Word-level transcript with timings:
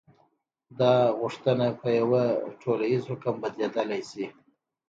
دا 0.79 0.93
غوښتنه 1.19 1.67
په 1.81 1.87
یوه 1.99 2.23
ټولیز 2.61 3.01
حکم 3.11 3.35
بدلېدلی 3.43 4.01
شي. 4.09 4.25